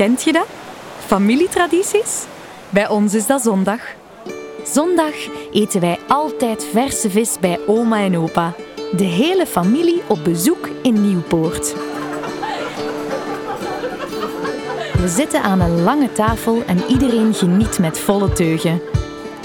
[0.00, 0.46] Kent je dat?
[1.06, 2.24] Familietradities?
[2.70, 3.80] Bij ons is dat zondag.
[4.64, 5.14] Zondag
[5.52, 8.54] eten wij altijd verse vis bij oma en opa.
[8.96, 11.74] De hele familie op bezoek in Nieuwpoort.
[14.92, 18.80] We zitten aan een lange tafel en iedereen geniet met volle teugen.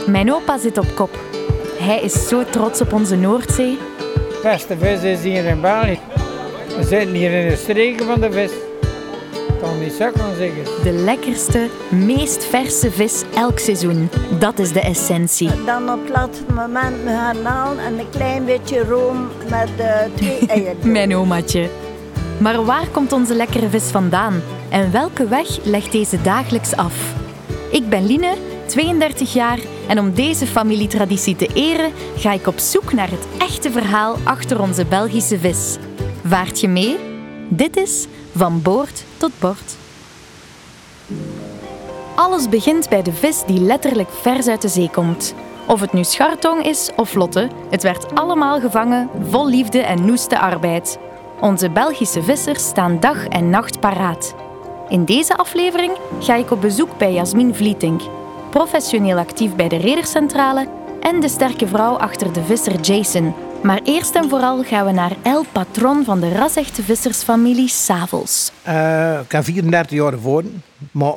[0.07, 1.19] Mijn opa zit op kop.
[1.79, 3.77] Hij is zo trots op onze Noordzee.
[4.43, 5.99] beste vis is hier in België.
[6.77, 8.64] We zitten hier in de streken van de vis.
[9.65, 10.83] Kan niet zo kan zeggen.
[10.83, 14.09] De lekkerste, meest verse vis elk seizoen.
[14.39, 15.49] Dat is de essentie.
[15.65, 20.45] Dan op het laatste moment me garnalen en een klein beetje room met eh, twee
[20.47, 20.91] eieren.
[20.91, 21.69] Mijn omaatje.
[22.37, 24.41] Maar waar komt onze lekkere vis vandaan?
[24.69, 27.13] En welke weg legt deze dagelijks af?
[27.71, 28.33] Ik ben Line,
[28.65, 33.71] 32 jaar, en om deze familietraditie te eren ga ik op zoek naar het echte
[33.71, 35.77] verhaal achter onze Belgische vis.
[36.25, 36.97] Vaart je mee?
[37.49, 39.77] Dit is Van Boord tot Bord.
[42.15, 45.33] Alles begint bij de vis die letterlijk vers uit de zee komt.
[45.67, 50.39] Of het nu schartong is of lotte, het werd allemaal gevangen, vol liefde en noeste
[50.39, 50.99] arbeid.
[51.41, 54.35] Onze Belgische vissers staan dag en nacht paraat.
[54.89, 58.01] In deze aflevering ga ik op bezoek bij Jasmin Vlietink,
[58.49, 60.67] professioneel actief bij de Redercentrale
[60.99, 63.44] en de sterke vrouw achter de visser Jason.
[63.65, 68.51] Maar eerst en vooral gaan we naar El Patron van de rasechte vissersfamilie Savels.
[68.61, 71.13] Eh, ik heb 34 jaar ervoren, maar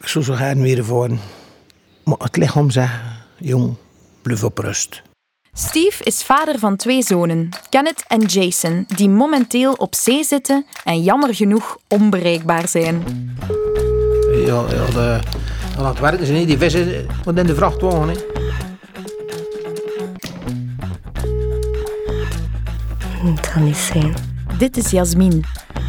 [0.00, 1.20] ik zou zo gaan weer ervoren.
[2.04, 2.92] Maar het lichaam zegt,
[3.38, 3.74] jong,
[4.22, 5.02] blijf op rust.
[5.52, 11.02] Steve is vader van twee zonen, Kenneth en Jason, die momenteel op zee zitten en
[11.02, 13.02] jammer genoeg onbereikbaar zijn.
[14.46, 15.20] Ja, ja de,
[15.78, 16.44] aan het werken zijn, hè.
[16.44, 18.08] die vissen want in de vrachtwagen.
[18.08, 18.35] Hè.
[23.34, 24.14] Het kan niet zijn.
[24.58, 25.44] Dit is Jasmin,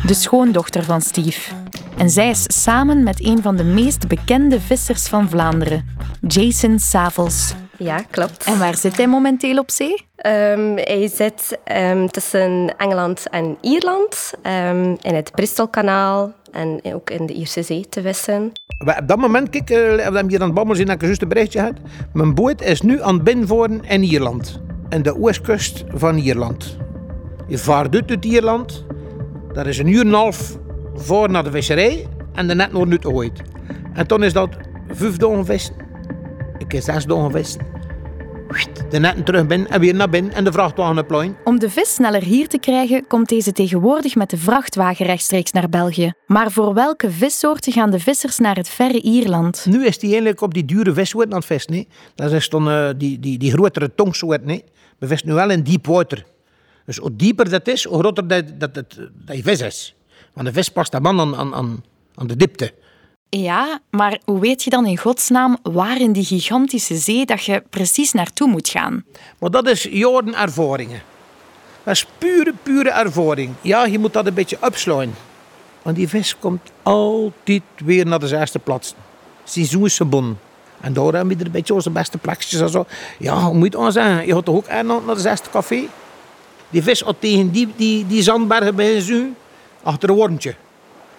[0.05, 1.53] de schoondochter van Steve.
[1.97, 5.95] En zij is samen met een van de meest bekende vissers van Vlaanderen,
[6.27, 7.53] Jason Savels.
[7.77, 8.43] Ja, klopt.
[8.43, 10.05] En waar zit hij momenteel op zee?
[10.15, 17.25] Ehm, hij zit ehm, tussen Engeland en Ierland, ehm, in het Bristolkanaal en ook in
[17.25, 18.51] de Ierse Zee te vissen.
[18.79, 21.21] Op dat moment, kijk, eh, we hebben hier aan het babbelen zijn, dat ik juist
[21.21, 21.73] een berichtje had.
[22.13, 24.59] Mijn boot is nu aan het binnenvoeren in Ierland.
[24.89, 26.77] In de oostkust van Ierland.
[27.47, 28.85] Je vaart uit uit Ierland.
[29.53, 30.57] Dat is een uur en een half
[30.95, 32.07] voor naar de visserij.
[32.33, 33.41] En de net nog niet gegooid.
[33.93, 34.49] En toen is dat
[34.87, 35.75] vijf dagen vissen.
[36.57, 37.75] Ik heb zes dagen vissen.
[38.89, 41.35] De netten terug binnen en weer naar binnen en de vrachtwagen oplooien.
[41.43, 45.69] Om de vis sneller hier te krijgen, komt deze tegenwoordig met de vrachtwagen rechtstreeks naar
[45.69, 46.13] België.
[46.27, 49.65] Maar voor welke vissoorten gaan de vissers naar het verre Ierland?
[49.69, 51.73] Nu is die eigenlijk op die dure vissoorten aan het vissen.
[51.73, 51.83] hè.
[52.15, 54.49] Dat is dan eh, die, die, die grotere tongsoorten.
[54.49, 54.59] hè.
[54.99, 56.25] We vissen nu wel in deep water.
[56.87, 59.95] Dus hoe dieper dat is, hoe groter dat, dat, dat, dat die vis is.
[60.33, 61.83] Want de vis past aan man aan, aan, aan,
[62.15, 62.73] aan de diepte.
[63.29, 67.63] Ja, maar hoe weet je dan in godsnaam waar in die gigantische zee dat je
[67.69, 69.05] precies naartoe moet gaan?
[69.39, 71.01] Maar dat is jaren ervaringen.
[71.83, 73.53] Dat is pure, pure ervaring.
[73.61, 75.13] Ja, je moet dat een beetje opslaan.
[75.81, 78.93] Want die vis komt altijd weer naar de eerste plaats.
[79.43, 80.37] Seizoensgebon.
[80.81, 82.85] En daar hebben we er een beetje onze beste plekjes en zo.
[83.19, 84.25] Ja, hoe moet je het aan zeggen?
[84.25, 85.87] Je gaat toch ook naar de eerste café?
[86.69, 89.23] Die vis had tegen die, die, die zandbergen bij zo,
[89.83, 90.55] achter een wormtje.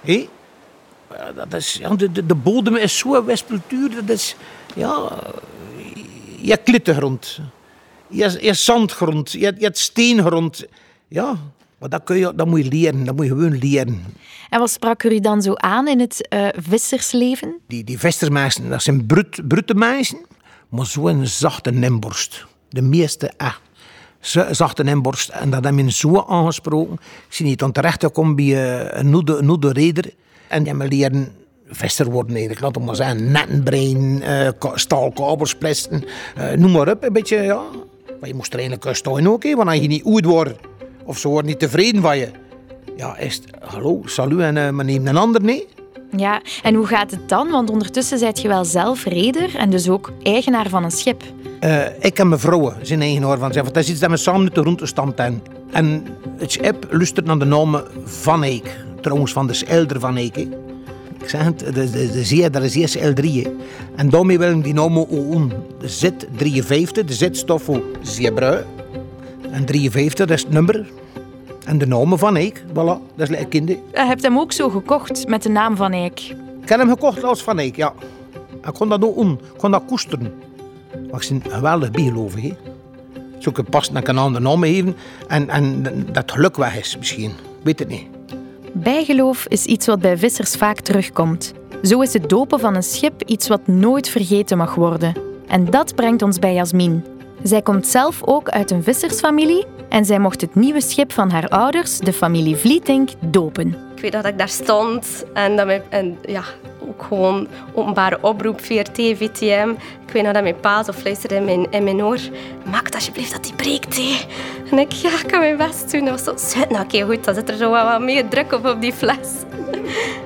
[0.01, 0.29] Hé?
[1.35, 3.91] Dat is, ja, de, de, de bodem is zo wispeltuur.
[3.91, 4.37] Dat is,
[4.75, 5.19] ja,
[6.41, 7.41] je hebt klittengrond.
[8.09, 9.33] Je hebt, je hebt zandgrond.
[9.33, 10.67] Je hebt, je hebt steengrond.
[11.09, 11.37] Ja,
[11.79, 13.05] maar dat, kun je, dat moet je leren.
[13.05, 14.05] Dat moet je gewoon leren.
[14.51, 17.59] En wat sprak u dan zo aan in het eh, vissersleven?
[17.67, 20.19] Die, die vissersmensen, dat zijn brut, brute mensen,
[20.69, 22.47] maar zo'n zachte nemborst.
[22.69, 23.61] De meeste echt.
[24.51, 25.29] Zachte nemborst.
[25.29, 26.93] En dat hebben we zo aangesproken.
[27.29, 30.05] Ik zie niet aan terecht gekomen bij eh, een noede, noede reder.
[30.49, 31.33] En die hebben leren
[31.67, 32.61] visser worden eigenlijk.
[32.61, 37.37] Laat het maar zeggen, netten breien, eh, ka- staalkabels eh, noem maar op, een beetje,
[37.37, 37.63] ja.
[38.21, 40.55] Maar je moest er eigenlijk staan ook, hè, want je niet oud wordt,
[41.05, 42.31] of ze worden niet tevreden van je.
[42.97, 45.67] Ja, is het, hallo, salut en uh, neem een ander, nee.
[46.17, 47.51] Ja, en hoe gaat het dan?
[47.51, 51.23] Want ondertussen zijt je wel zelf reder en dus ook eigenaar van een schip.
[51.61, 53.53] Eh, ik en mijn vrouw zijn eigenaar van.
[53.53, 55.43] Want dat is iets dat we samen de groentestam hebben.
[55.73, 56.07] En
[56.37, 58.85] het schip luistert naar de naam Van Eyck.
[59.01, 60.23] Trouwens, van de Elder Van hè.
[61.21, 63.03] Ik zeg het, de, de, de zee, dat is eerst L3.
[63.25, 63.43] hè.
[63.97, 65.53] En daarmee willen die naam ook doen.
[65.81, 67.83] De Z53, de Z stof voor.
[69.51, 70.91] En 53, dat is het nummer.
[71.65, 73.69] En de naam Van Eyck, voilà, dat is lekker kind.
[73.69, 73.79] hè.
[73.93, 76.21] Je hebt hem ook zo gekocht met de naam van Eyck.
[76.63, 77.93] Ik heb hem gekocht als Van Eyck, ja.
[78.67, 80.33] Ik kon dat doen, ik kon dat koesteren.
[81.11, 82.57] Maar ik ben geweldig bijgelovig, hè.
[83.39, 84.97] Zo'n pas naar een andere naam geven
[85.29, 85.83] en, en
[86.13, 87.33] dat geluk weg is misschien.
[87.63, 88.07] Weet het niet.
[88.73, 91.53] Bijgeloof is iets wat bij vissers vaak terugkomt.
[91.83, 95.15] Zo is het dopen van een schip iets wat nooit vergeten mag worden.
[95.47, 97.05] En dat brengt ons bij Jasmin.
[97.43, 101.49] Zij komt zelf ook uit een vissersfamilie en zij mocht het nieuwe schip van haar
[101.49, 103.77] ouders, de familie Vlietink, dopen.
[103.95, 106.43] Ik weet dat ik daar stond en, dat mijn, en ja,
[106.89, 109.69] ook gewoon openbare oproep, VRT, VTM.
[110.07, 112.19] Ik weet nog dat mijn pa zo fluisterde in mijn, in mijn oor.
[112.71, 114.01] Maak alsjeblieft dat die breekt.
[114.71, 116.05] En ik, ja, kan mijn best doen.
[116.05, 118.81] Dat was zo, nou oké, goed, dan zit er zo wat, meer druk op op
[118.81, 119.29] die fles.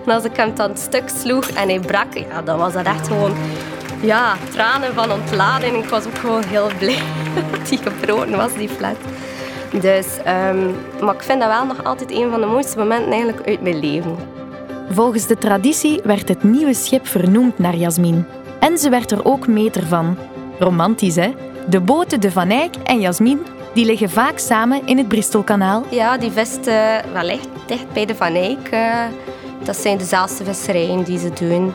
[0.06, 3.06] En als ik hem dan stuk sloeg en hij brak, ja, dan was dat echt
[3.06, 3.34] gewoon
[4.00, 5.76] ja, tranen van ontlading.
[5.76, 7.02] Ik was ook gewoon heel blij
[7.50, 8.96] dat die gebroken was, die fles.
[9.80, 13.48] Dus, um, maar ik vind dat wel nog altijd een van de mooiste momenten eigenlijk
[13.48, 14.16] uit mijn leven.
[14.92, 18.26] Volgens de traditie werd het nieuwe schip vernoemd naar Jasmin.
[18.60, 20.16] En ze werd er ook meter van.
[20.58, 21.34] Romantisch, hè?
[21.68, 25.84] De boten De Van Eyck en Jasmin die liggen vaak samen in het Bristolkanaal.
[25.90, 28.72] Ja, die vesten wel echt dicht bij De Van Eyck.
[28.72, 29.04] Uh,
[29.64, 31.72] dat zijn dezelfde visserijen die ze doen.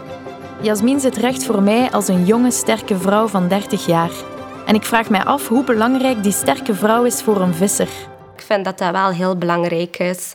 [0.61, 4.11] Jasmin zit recht voor mij als een jonge, sterke vrouw van 30 jaar.
[4.65, 7.89] En ik vraag mij af hoe belangrijk die sterke vrouw is voor een visser.
[8.35, 10.33] Ik vind dat dat wel heel belangrijk is.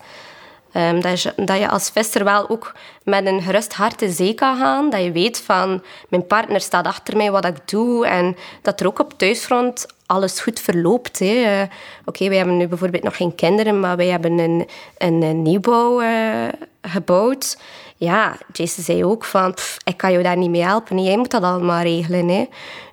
[0.77, 2.75] Um, dat, je, dat je als visser wel ook
[3.05, 4.91] met een gerust hart de zee kan gaan.
[4.91, 8.07] Dat je weet van, mijn partner staat achter mij wat ik doe.
[8.07, 11.21] En dat er ook op thuisfront alles goed verloopt.
[11.21, 11.69] Uh, Oké,
[12.05, 16.49] okay, wij hebben nu bijvoorbeeld nog geen kinderen, maar wij hebben een, een, nieuwbouw uh,
[16.83, 17.59] gebouwd.
[17.97, 19.55] Ja, Jason zei ook van,
[19.85, 21.03] ik kan jou daar niet mee helpen.
[21.03, 22.29] Jij moet dat allemaal regelen.
[22.29, 22.49] Hè.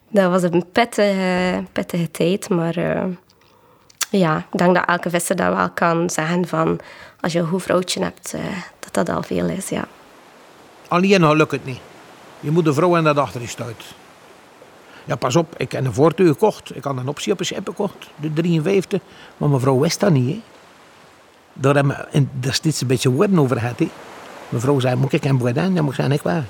[0.10, 2.78] Dat was een pittige, pittige tijd, maar...
[2.78, 3.04] Uh,
[4.10, 6.80] ja, ik denk dat elke visser dat wel kan zeggen van
[7.20, 8.42] als je een goed vrouwtje hebt, uh,
[8.80, 9.88] dat dat al veel is, ja.
[10.88, 11.80] Alleen al lukt het niet.
[12.40, 13.84] Je moet de vrouw in dat achter je stuit.
[15.06, 16.76] Ja, pas op, ik heb een voertuig gekocht.
[16.76, 19.02] Ik had een optie op een schip gekocht, de 53.
[19.38, 20.42] Maar mevrouw wist dat niet, hè.
[21.54, 23.90] Daar hebben we daar steeds een beetje woorden over gehad, hè.
[24.50, 25.72] Mevrouw zei, moet ik een boer dan?
[25.72, 26.46] Moet ik zeggen, ik waar.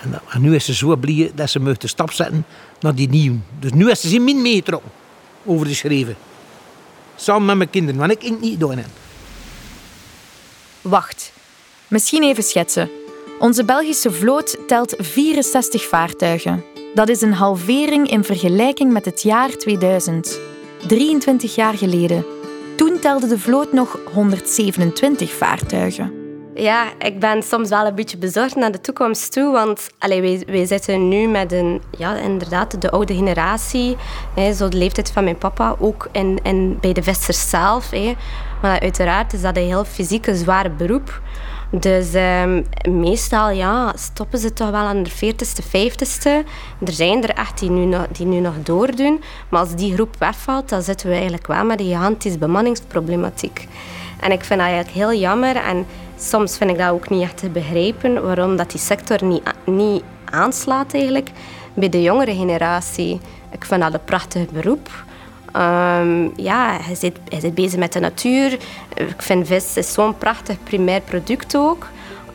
[0.00, 2.46] En, en, nu is ze zo blij dat ze de stap zetten
[2.80, 3.34] naar die nieuw.
[3.58, 4.82] Dus nu is ze in min metro
[5.44, 6.16] over geschreven.
[7.20, 8.88] Samen met mijn kinderen, want ik het niet doen heb.
[10.82, 11.32] Wacht,
[11.88, 12.90] misschien even schetsen.
[13.38, 16.64] Onze Belgische vloot telt 64 vaartuigen.
[16.94, 20.38] Dat is een halvering in vergelijking met het jaar 2000.
[20.86, 22.24] 23 jaar geleden.
[22.76, 26.17] Toen telde de vloot nog 127 vaartuigen.
[26.58, 29.52] Ja, ik ben soms wel een beetje bezorgd naar de toekomst toe.
[29.52, 33.96] Want allee, wij, wij zitten nu met een, ja, inderdaad, de oude generatie.
[34.34, 35.76] Hè, zo de leeftijd van mijn papa.
[35.78, 37.90] Ook in, in, bij de vissers zelf.
[37.90, 38.14] Hè.
[38.62, 41.20] Maar uiteraard is dat een heel fysieke, zware beroep.
[41.70, 46.48] Dus um, meestal ja, stoppen ze toch wel aan de 40ste, 50ste.
[46.84, 49.22] Er zijn er echt die nu, nog, die nu nog doordoen.
[49.48, 53.68] Maar als die groep wegvalt, dan zitten we eigenlijk wel met een gigantische bemanningsproblematiek.
[54.20, 55.56] En ik vind dat eigenlijk heel jammer.
[55.56, 55.86] En
[56.18, 60.02] soms vind ik dat ook niet echt te begrijpen waarom dat die sector niet, niet
[60.24, 61.30] aanslaat eigenlijk
[61.74, 63.20] bij de jongere generatie.
[63.50, 65.06] Ik vind dat een prachtig beroep.
[65.58, 68.52] Um, ja, hij zit, hij zit bezig met de natuur.
[68.94, 71.86] Ik vind vis is zo'n prachtig primair product ook.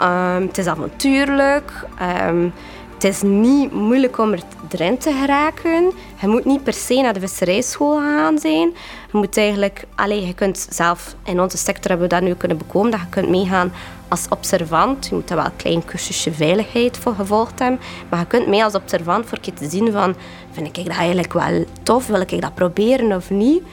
[0.01, 1.85] Um, het is avontuurlijk.
[2.27, 2.53] Um,
[2.93, 4.35] het is niet moeilijk om
[4.69, 5.91] erin te geraken.
[6.21, 8.73] Je moet niet per se naar de visserijschool gaan zijn.
[9.11, 9.85] Je moet eigenlijk...
[9.95, 11.15] Allez, je kunt zelf...
[11.23, 13.71] In onze sector hebben we dat nu kunnen bekomen, dat je kunt meegaan
[14.13, 15.07] als observant.
[15.07, 17.79] Je moet daar wel een klein cursusje veiligheid voor gevolgd hebben.
[18.09, 20.15] Maar je kunt mee als observant voor je te zien van...
[20.51, 22.07] Vind ik dat eigenlijk wel tof?
[22.07, 23.63] Wil ik dat proberen of niet?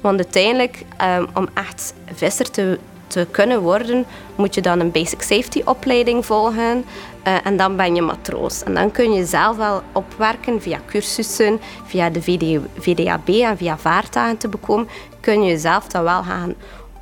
[0.00, 0.84] Want uiteindelijk,
[1.18, 2.78] um, om echt visser te
[3.14, 6.84] te kunnen worden, moet je dan een basic safety opleiding volgen.
[7.26, 8.62] Uh, en dan ben je matroos.
[8.62, 13.78] En dan kun je zelf wel opwerken via cursussen, via de VD, VDAB en via
[13.78, 14.88] vaartuigen te bekomen.
[15.20, 16.54] Kun je zelf dan wel gaan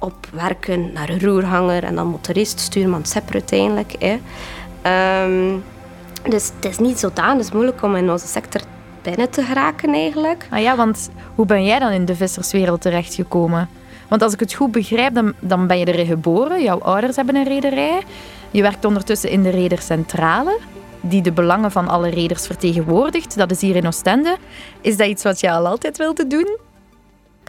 [0.03, 3.95] opwerken naar een roerhanger en dan motorist, stuurman, sepper uiteindelijk.
[3.99, 4.19] Hè.
[5.25, 5.65] Um,
[6.29, 8.61] dus het is niet zodanig moeilijk om in onze sector
[9.03, 10.47] binnen te geraken eigenlijk.
[10.51, 13.69] Ah ja, want hoe ben jij dan in de visserswereld terechtgekomen?
[14.09, 16.63] Want als ik het goed begrijp, dan, dan ben je erin geboren.
[16.63, 18.03] Jouw ouders hebben een rederij.
[18.51, 20.59] Je werkt ondertussen in de Redercentrale,
[21.01, 23.37] die de belangen van alle reders vertegenwoordigt.
[23.37, 24.37] Dat is hier in Oostende.
[24.81, 26.59] Is dat iets wat je al altijd wilde doen?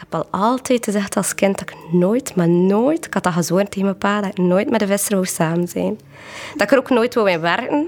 [0.10, 3.70] Heb al altijd gezegd als kind dat ik nooit, maar nooit, ik had dat gezworen
[3.70, 6.00] tegen mijn pa, dat ik nooit met de visser wou samen zijn.
[6.52, 7.88] Dat ik er ook nooit wou in werken.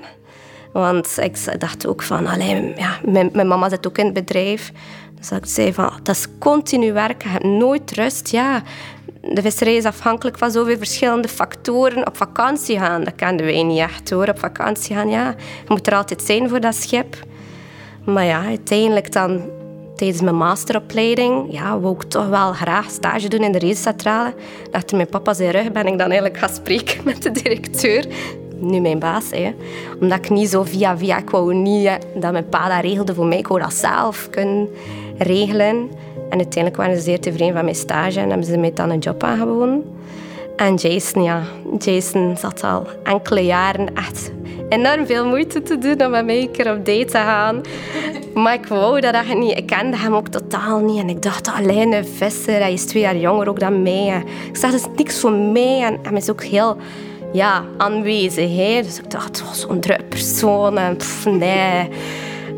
[0.71, 2.99] Want ik dacht ook van, alleen, ja,
[3.31, 4.71] mijn, mama zit ook in het bedrijf.
[5.17, 8.29] Dus ik zei van, dat is continu werken, je hebt nooit rust.
[8.29, 8.63] Ja,
[9.21, 12.07] de visserij is afhankelijk van zoveel verschillende factoren.
[12.07, 14.27] Op vakantie gaan, dat kenden wij niet echt hoor.
[14.27, 15.27] Op vakantie gaan, ja.
[15.37, 17.15] Je moet er altijd zijn voor dat schip.
[18.05, 19.41] Maar ja, uiteindelijk dan
[19.95, 24.33] tijdens mijn masteropleiding ja, wou ik toch wel graag stage doen in de racecentrale.
[24.71, 28.05] Achter mijn papa zijn rug ben ik dan eigenlijk gaan spreken met de directeur.
[28.59, 29.29] Nu mijn baas.
[29.31, 29.53] Hè.
[29.99, 31.17] Omdat ik niet zo via via...
[31.17, 33.37] Ik wou niet dat mijn pa dat regelde voor mij.
[33.37, 34.69] Ik wou dat zelf kunnen
[35.17, 35.89] regelen.
[36.29, 38.99] En uiteindelijk waren ze zeer tevreden van mijn stage en hebben ze mij dan een
[38.99, 39.83] job aangeboden.
[40.55, 41.43] En Jason, ja.
[41.79, 44.31] Jason zat al enkele jaren echt
[44.69, 47.61] enorm veel moeite te doen om met mij een keer op date te gaan.
[48.35, 49.57] Maar ik wou dat echt niet.
[49.57, 50.99] Ik kende hem ook totaal niet.
[50.99, 52.59] En ik dacht, alleen een visser.
[52.59, 54.23] Hij is twee jaar jonger ook dan mij.
[54.47, 55.81] Ik dat is niks voor mij.
[55.83, 56.77] En hij is ook heel
[57.33, 58.83] ja, aanwezig.
[58.83, 60.77] Dus ik dacht, oh, zo'n druk persoon.
[60.77, 60.97] En
[61.37, 61.89] nee.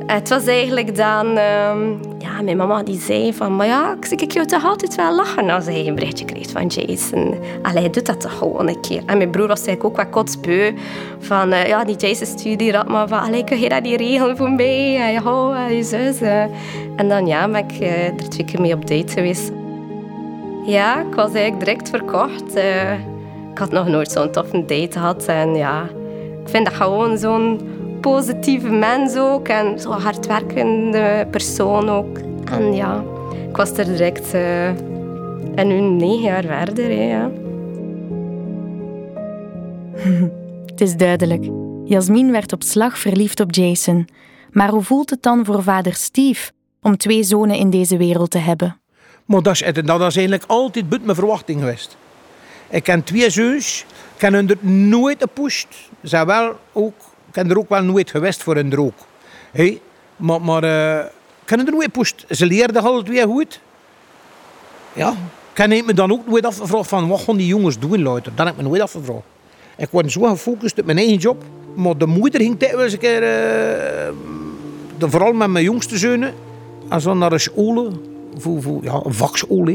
[0.07, 1.37] Het was eigenlijk dan...
[1.37, 3.55] ehm, ja, mijn mama die zei van...
[3.55, 6.49] Maar ja, ik zie ik jou toch altijd wel lachen als hij een berichtje kreeg
[6.49, 7.35] van Jason.
[7.61, 9.01] Allee, hij doet dat toch gewoon een keer.
[9.05, 10.73] En mijn broer was eigenlijk ook wat kotsbeu.
[11.19, 13.19] Van, eh, ja, die Jason stuurde dat maar van...
[13.19, 14.97] Allee, kun je dat niet regelen voor mij?
[14.97, 16.21] En ja, en je zus.
[16.21, 16.43] eh.
[16.95, 19.51] En dan ja, ben ik eh, er twee keer mee op date geweest.
[20.65, 22.53] Ja, ik was eigenlijk direct verkocht.
[22.53, 22.93] Eh,
[23.51, 25.25] ik had nog nooit zo'n toffe date gehad.
[25.25, 25.81] En ja,
[26.43, 29.47] ik vind dat gewoon zo'n positieve mens ook.
[29.47, 32.19] En zo'n hardwerkende persoon ook.
[32.51, 33.03] En ja,
[33.49, 34.33] ik was er direct...
[34.33, 34.67] eh,
[35.55, 37.31] en nu negen jaar verder, hè, ja.
[40.65, 41.49] Het is duidelijk.
[41.85, 44.07] Jasmin werd op slag verliefd op Jason.
[44.51, 46.51] Maar hoe voelt het dan voor vader Steve
[46.81, 48.79] om twee zonen in deze wereld te hebben?
[49.25, 51.97] Maar dat is, dat is eigenlijk altijd buiten mijn verwachting geweest.
[52.69, 53.85] Ik ken twee zoons,
[54.15, 55.67] ik heb hun er nooit gepusht.
[56.01, 56.93] Ze zijn wel ook,
[57.43, 58.93] ben er ook wel nooit geweest voor hun er ook.
[59.51, 59.81] Hey,
[60.15, 61.05] maar maar eh,
[61.43, 62.25] ik heb er nooit gepusht.
[62.29, 63.59] Ze leerden alle twee goed.
[64.93, 65.09] Ja,
[65.53, 68.31] ik heb me dan ook nooit afgevraagd van wat gaan die jongens doen later.
[68.35, 69.23] Dat heb ik me nooit afgevraagd.
[69.77, 71.43] Ik word zo gefocust op mijn eigen job.
[71.75, 74.09] Maar de moeder ging eens een keer, eh,
[74.97, 76.33] de- vooral met mijn jongste zonen,
[76.89, 77.91] en zo naar een school,
[78.37, 79.69] voor, voor, ja, een vakschool.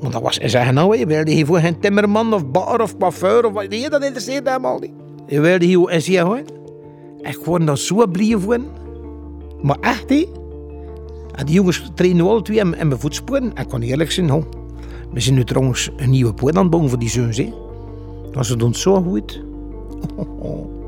[0.00, 2.98] Maar dat was, en zeggen nou, je wilde hier voor geen timmerman of bakker of
[2.98, 4.90] coiffeur of wat, nee, dat interesseerde hem al niet.
[5.26, 6.42] Je wilde hier en zie je
[7.22, 7.32] gewoon.
[7.32, 8.64] Ik word daar zo blij van.
[9.62, 10.26] Maar echt, hè.
[11.34, 13.54] En die jongens trainen alle twee in, mijn voetsporen.
[13.54, 14.44] En ik kan eerlijk zijn,
[15.12, 17.52] we zijn nu trouwens een nieuwe poort aan het voor die zoons, hè.
[18.34, 19.42] Maar ze doen zo goed.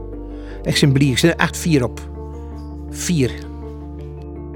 [0.62, 2.00] Ik ben blij, ik er echt vier op.
[2.90, 3.30] Vier.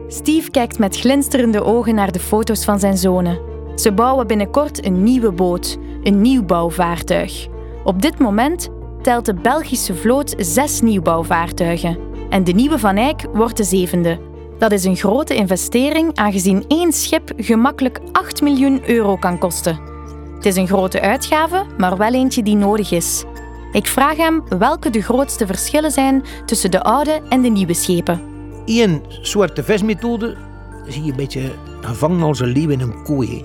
[0.09, 3.39] Steve kijkt met glinsterende ogen naar de foto's van zijn zonen.
[3.75, 7.47] Ze bouwen binnenkort een nieuwe boot, een nieuwbouwvaartuig.
[7.85, 8.69] Op dit moment
[9.07, 11.99] telt de Belgische vloot zes nieuwbouwvaartuigen.
[12.31, 14.19] En de nieuwe Van Eyck wordt de zevende.
[14.59, 19.79] Dat is een grote investering, aangezien één schip gemakkelijk 8 miljoen euro kan kosten.
[20.35, 23.25] Het is een grote uitgave, maar wel eentje die nodig is.
[23.73, 28.21] Ik vraag hem welke de grootste verschillen zijn tussen de oude en de nieuwe schepen.
[28.65, 30.37] Eén soort vismethode
[30.89, 33.45] zie je een beetje gevangen als een leeuw in een kooi.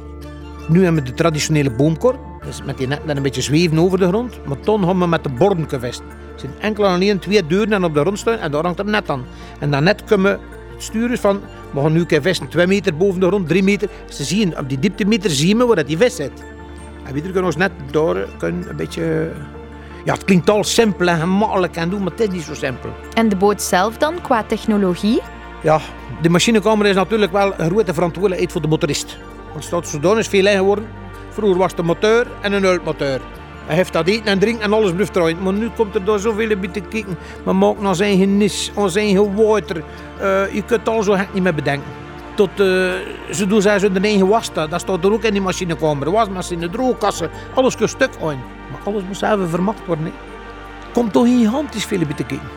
[0.67, 4.00] Nu hebben we de traditionele boomkor, dus met die net net een beetje zweven over
[4.00, 4.45] de grond.
[4.45, 6.00] Maar toen gaan we met de borden gevest.
[6.00, 8.79] Er zijn enkel en alleen twee deuren en op de grond staan en daar hangt
[8.79, 9.25] een net aan.
[9.60, 10.39] En dat net kunnen we
[10.77, 13.89] sturen van, we gaan nu een keer vesten, twee meter boven de grond, drie meter.
[14.10, 16.43] Ze zien, op die dieptemeter zien we waar dat die vis zit.
[17.03, 19.31] En we kunnen ons net daar kunnen een beetje...
[20.05, 22.89] Ja, het klinkt al simpel en gemakkelijk en doen, maar het is niet zo simpel.
[23.13, 25.21] En de boot zelf dan, qua technologie?
[25.63, 25.79] Ja,
[26.21, 29.17] de machinekamer is natuurlijk wel een grote verantwoordelijkheid voor de motorist.
[29.43, 31.00] Want het staat zodanig veel in geworden.
[31.31, 33.19] Vroeger was het een motor en een uitmotor.
[33.65, 35.43] Hij heeft dat eten en drinken en alles blijft draaien.
[35.43, 37.17] Maar nu komt er daar zoveel bij te kijken.
[37.45, 39.83] Men maakt naar zijn eigen nis, naar zijn water.
[40.19, 41.88] Eh, je kunt al zo gek niet meer bedenken.
[42.35, 42.55] Tot, eh,
[43.31, 44.53] ze doen zij hun eigen was.
[44.53, 46.05] Dat staat er ook in die machinekamer.
[46.05, 48.43] De wasmachine, droogkassen, alles kan stuk aan.
[48.71, 50.05] Maar alles moet even vermakt worden.
[50.05, 50.11] Hè.
[50.93, 52.50] Komt toch gigantisch veel bij te kijken.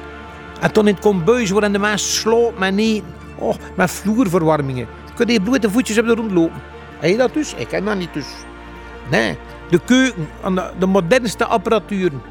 [0.60, 3.04] En toen in het kombuis worden de mensen slaapt met eten.
[3.38, 4.86] Oh, met vloerverwarmingen.
[5.14, 6.62] Kun je blote voetjes op de grond lopen.
[6.98, 7.54] Heb je dat dus?
[7.54, 8.26] Ik heb dat niet dus.
[9.10, 9.36] Nee,
[9.70, 12.22] de keuken, en de, de modernste apparaturen.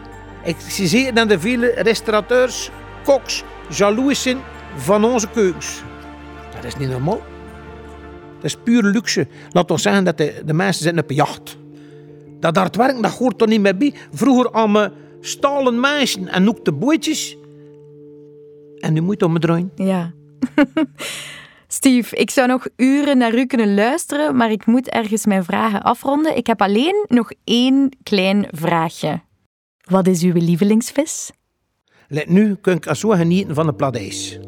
[0.43, 2.69] Ik zie dat de vele restaurateurs,
[3.03, 4.37] koks, jaloers zijn
[4.75, 5.81] van onze keukens.
[6.55, 7.21] Dat is niet normaal.
[8.35, 9.27] Dat is puur luxe.
[9.51, 11.57] Laat ons zeggen dat de, de mensen zijn op jacht.
[12.39, 13.93] Dat hard werken, dat hoort er niet meer bij.
[14.11, 17.37] Vroeger aan stalen meisjes en ook de.
[18.79, 19.69] En nu moet je om me.
[19.75, 20.13] Ja.
[21.73, 25.81] Steve, ik zou nog uren naar u kunnen luisteren, maar ik moet ergens mijn vragen
[25.81, 26.37] afronden.
[26.37, 29.21] Ik heb alleen nog één klein vraagje.
[29.89, 31.31] Wat is uw lievelingsvis?
[32.07, 34.39] Let nu kun ik zo genieten van de pladijs.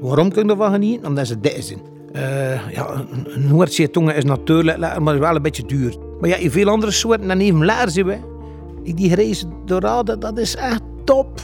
[0.00, 1.08] Waarom kun je ervan genieten?
[1.08, 1.80] Omdat ze dik zijn.
[2.12, 5.96] Eh, ja, een- Noordzeetongen is natuurlijk maar is wel een beetje duur.
[6.20, 8.18] Maar ja, in veel andere soorten en even lekker zijn we.
[8.94, 11.40] Die grijze dorade, dat is echt top.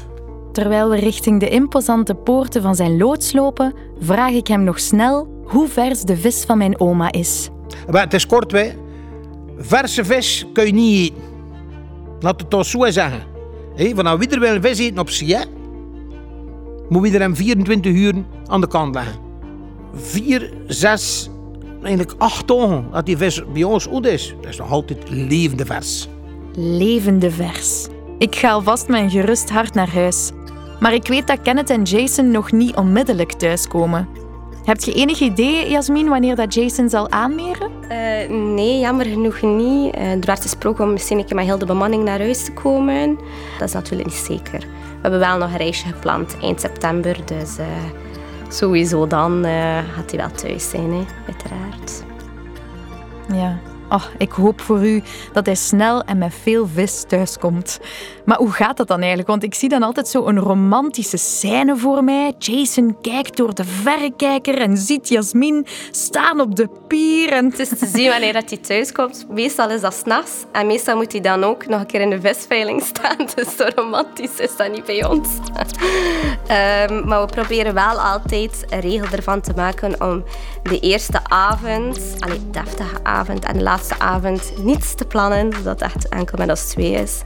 [0.53, 5.43] Terwijl we richting de imposante poorten van zijn loods lopen, vraag ik hem nog snel
[5.45, 7.49] hoe vers de vis van mijn oma is.
[7.91, 8.71] Maar het is kort, hè.
[9.59, 11.23] Verse vis kun je niet eten.
[12.21, 13.23] Laat het toch zo zeggen.
[13.77, 15.37] Vanaf wie er wil vis eten op zee,
[16.89, 18.15] moet wie er hem 24 uur
[18.47, 19.15] aan de kant leggen.
[19.95, 21.31] Vier, zes,
[21.83, 24.35] eigenlijk acht dagen dat die vis bij ons goed is.
[24.41, 26.09] Dat is nog altijd levende vers.
[26.55, 27.87] Levende vers.
[28.19, 30.31] Ik ga alvast mijn gerust hart naar huis.
[30.81, 34.09] Maar ik weet dat Kenneth en Jason nog niet onmiddellijk thuiskomen.
[34.65, 37.71] Heb je enig idee, Jasmin, wanneer dat Jason zal aanmeren?
[37.89, 39.95] Eh, nee, jammer genoeg niet.
[39.95, 42.53] Eh, er werd gesproken om misschien een keer met heel de bemanning naar huis te
[42.53, 43.19] komen.
[43.59, 44.59] Dat is natuurlijk niet zeker.
[44.61, 47.67] We hebben wel nog een reisje gepland eind september, dus eh,
[48.49, 49.45] sowieso dan
[49.95, 52.03] gaat hij wel thuis zijn, hè, uiteraard.
[53.33, 53.70] Ja.
[53.93, 57.81] Oh, ik hoop voor u dat hij snel en met veel vis thuiskomt.
[58.25, 59.29] Maar hoe gaat dat dan eigenlijk?
[59.29, 62.35] Want ik zie dan altijd zo een romantische scène voor mij.
[62.39, 67.33] Jason kijkt door de verrekijker en ziet Jasmin staan op de pier.
[67.33, 67.45] En...
[67.45, 69.27] Het is te zien wanneer dat hij thuiskomt.
[69.29, 70.33] Meestal is dat s'nachts.
[70.53, 73.17] En meestal moet hij dan ook nog een keer in de visveiling staan.
[73.35, 75.29] Dus zo romantisch is dat niet bij ons.
[76.89, 80.25] um, maar we proberen wel altijd een regel ervan te maken om
[80.63, 85.53] de eerste avond, allee, deftige avond en de laatste avond niets te plannen.
[85.63, 87.23] Dat echt enkel met ons twee is.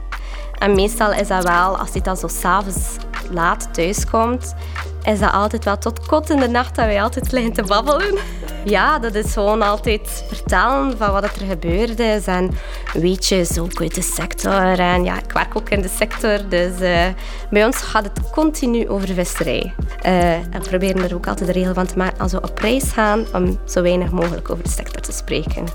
[0.57, 2.95] En meestal is dat wel, als hij dan zo s'avonds
[3.31, 4.55] laat thuiskomt,
[5.03, 8.17] is dat altijd wel tot kot in de nacht dat wij altijd liggen te babbelen.
[8.65, 12.51] Ja, dat is gewoon altijd vertellen van wat er gebeurd is en
[12.93, 14.79] weetjes ook uit de sector.
[14.79, 17.05] En ja, ik werk ook in de sector, dus uh,
[17.49, 19.73] bij ons gaat het continu over visserij.
[20.05, 22.57] Uh, en we proberen er ook altijd de regel van te maken als we op
[22.57, 25.65] reis gaan, om zo weinig mogelijk over de sector te spreken.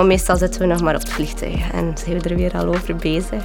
[0.00, 2.66] Maar meestal zitten we nog maar op het vliegtuig en zijn we er weer al
[2.66, 3.44] over bezig.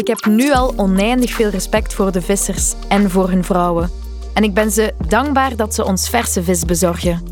[0.00, 3.90] Ik heb nu al oneindig veel respect voor de vissers en voor hun vrouwen.
[4.34, 7.22] En ik ben ze dankbaar dat ze ons verse vis bezorgen.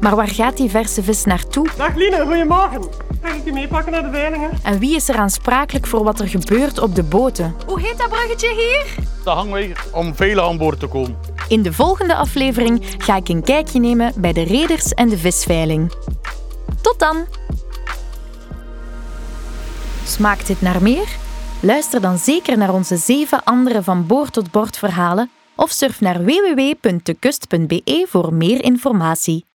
[0.00, 1.66] Maar waar gaat die verse vis naartoe?
[1.76, 2.82] Dag Line, goedemorgen.
[3.22, 4.50] Ga ik je meepakken naar de veilingen?
[4.62, 7.54] En wie is er aansprakelijk voor wat er gebeurt op de boten?
[7.66, 9.04] Hoe heet dat bruggetje hier?
[9.24, 11.16] Dat hangen wij om velen aan boord te komen.
[11.48, 15.92] In de volgende aflevering ga ik een kijkje nemen bij de reders en de visveiling.
[16.80, 17.26] Tot dan!
[20.04, 21.16] Smaakt dit naar meer?
[21.60, 26.24] Luister dan zeker naar onze zeven andere van boord tot bord verhalen of surf naar
[26.24, 29.44] www.dekust.be voor meer informatie.